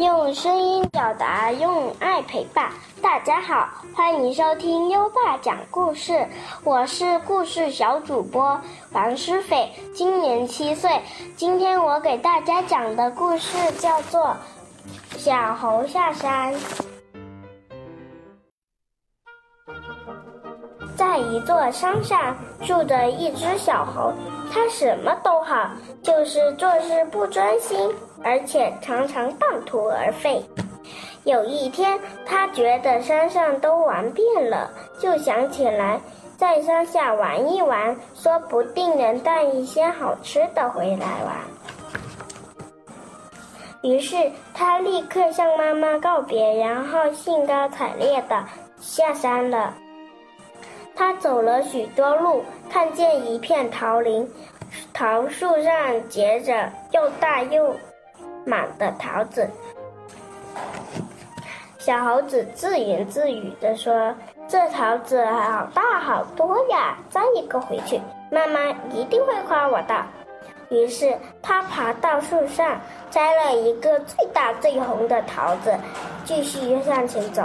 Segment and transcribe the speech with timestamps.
[0.00, 2.70] 用声音表达，用爱陪伴。
[3.02, 6.26] 大家好，欢迎收听优爸讲故事，
[6.64, 8.58] 我是故事小主播
[8.92, 11.02] 王诗斐，今年七岁。
[11.36, 14.34] 今天我给大家讲的故事叫做
[15.18, 16.54] 《小猴下山》。
[20.96, 24.14] 在一座山上住着一只小猴，
[24.50, 25.70] 他什么都好，
[26.02, 27.78] 就是做事不专心。
[28.22, 30.44] 而且常常半途而废。
[31.24, 35.98] 有一天，他觉得山上都玩遍了，就想起来
[36.36, 41.34] 在山下玩一玩，说不定能带一些好吃的回来玩。
[43.82, 44.16] 于是
[44.52, 48.44] 他立刻向妈妈告别，然后兴高采烈地
[48.78, 49.72] 下山了。
[51.00, 54.30] 他走了许多路，看见一片桃林，
[54.92, 57.74] 桃树上结着又大又。
[58.44, 59.48] 满的桃子，
[61.78, 64.14] 小猴子自言自语地说
[64.46, 67.98] ：“这桃子好大好多呀，摘一个回去，
[68.30, 68.60] 妈妈
[68.92, 70.04] 一定会夸我的。”
[70.68, 72.78] 于是他爬到树上，
[73.10, 75.74] 摘了一个最大最红的桃子，
[76.26, 77.42] 继续向前走。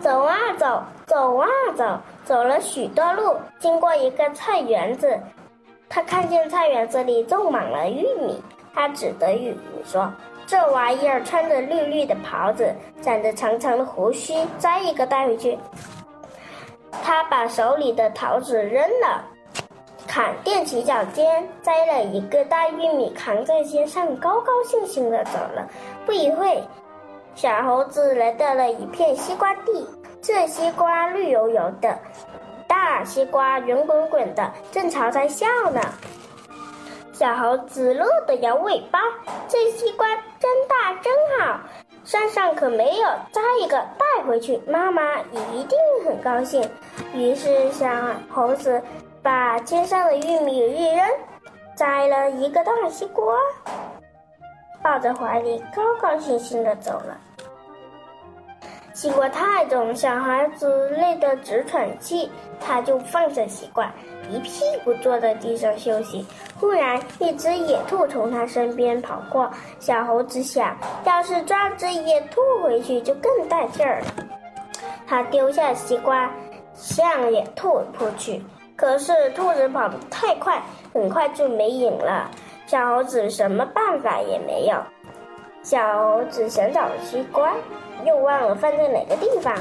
[0.00, 5.18] 走啊走，走啊走，走了许多路，经过一个菜园子，
[5.88, 8.42] 他看见菜园子里种满了玉米。
[8.74, 10.12] 他指着玉米说
[10.46, 15.58] ：“这玩意儿穿着绿绿的袍子，长着长长的胡须，摘一个带回去。”
[17.02, 19.24] 他把手里的桃子扔了，
[20.06, 25.68] 砍踮起脚尖摘了一个大玉米，扛在肩上，高高兴兴的走了。
[26.06, 26.62] 不一会，
[27.38, 29.88] 小猴子来到了一片西瓜地，
[30.20, 31.96] 这西瓜绿油油的，
[32.66, 35.80] 大西瓜圆滚滚的，正朝他笑呢。
[37.12, 38.98] 小猴子乐得摇尾巴，
[39.46, 41.60] 这西瓜真大真好，
[42.02, 46.68] 山上可没有，摘一个带回去，妈妈一定很高兴。
[47.14, 47.88] 于是小
[48.28, 48.82] 猴子
[49.22, 51.06] 把肩上的玉米一扔，
[51.76, 53.32] 摘了一个大西瓜，
[54.82, 57.16] 抱在怀里，高高兴兴的走了。
[58.98, 62.28] 西瓜太重，小孩子累得直喘气，
[62.58, 63.88] 他就放下西瓜。
[64.28, 66.26] 一屁股坐在地上休息。
[66.58, 69.48] 忽然，一只野兔从他身边跑过。
[69.78, 74.06] 小猴子想，要是抓只野兔回去，就更带劲儿了。
[75.06, 76.28] 他丢下西瓜，
[76.74, 78.44] 向野兔扑去。
[78.74, 80.60] 可是兔子跑得太快，
[80.92, 82.28] 很快就没影了。
[82.66, 84.76] 小猴子什么办法也没有。
[85.68, 87.52] 小猴子想找西瓜，
[88.02, 89.54] 又忘了放在哪个地方。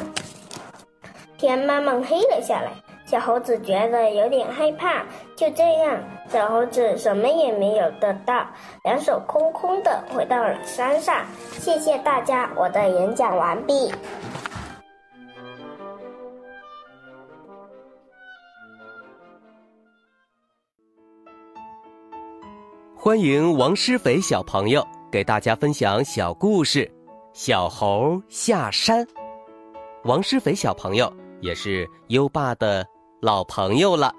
[1.38, 2.72] 天慢慢黑了下来。
[3.06, 5.04] 小猴子觉得有点害怕，
[5.36, 8.48] 就这样，小猴子什么也没有得到，
[8.86, 11.26] 两手空空的回到了山上。
[11.60, 13.92] 谢谢大家，我的演讲完毕。
[22.96, 26.86] 欢迎王诗斐小朋友给大家分享小故事
[27.32, 29.06] 《小猴下山》。
[30.04, 32.86] 王诗斐小朋友也是优爸的。
[33.20, 34.14] 老朋友了，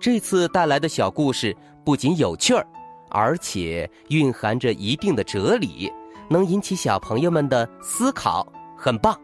[0.00, 1.54] 这次带来的小故事
[1.84, 2.66] 不仅有趣儿，
[3.10, 5.92] 而且蕴含着一定的哲理，
[6.30, 9.14] 能引起小朋友们的思考，很棒。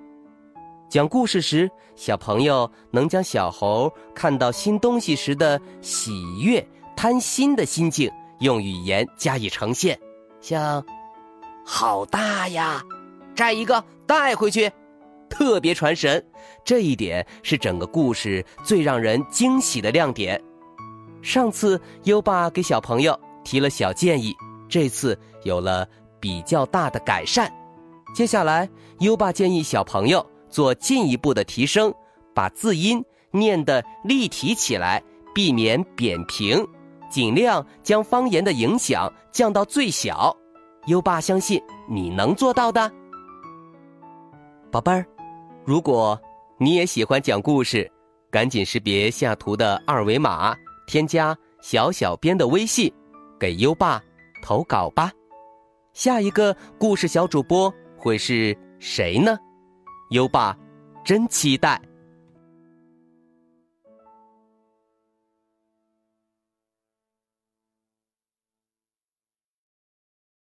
[0.91, 6.64] 讲故事时，小朋友能将小猴看到新东西时的喜悦、
[6.94, 8.10] 贪心的心境
[8.41, 9.98] 用语言加以呈现，
[10.42, 10.84] 像
[11.64, 12.82] “好大呀，
[13.34, 14.70] 摘一个带回去”。
[15.30, 16.25] 特别传神，
[16.64, 20.41] 这一点是整个故事最让人惊喜的亮点。
[21.22, 24.32] 上次优爸给小朋友提了小建议，
[24.69, 25.88] 这次有了
[26.20, 27.52] 比较大的改善。
[28.14, 28.69] 接下来，
[29.00, 31.92] 优爸建议小朋友做进一步的提升，
[32.32, 35.02] 把字音念得立体起来，
[35.34, 36.64] 避免扁平，
[37.10, 40.37] 尽量将方言的影响降到最小。
[40.86, 42.92] 优爸相信你能做到的，
[44.70, 45.04] 宝贝儿。
[45.64, 46.20] 如果
[46.58, 47.90] 你也喜欢讲故事，
[48.31, 50.54] 赶紧识别下图的二维码，
[50.86, 52.92] 添加小小编的微信，
[53.40, 54.02] 给优爸
[54.42, 55.10] 投稿吧。
[55.94, 59.38] 下一个故事小主播会是谁呢？
[60.10, 60.54] 优爸
[61.02, 61.81] 真期待。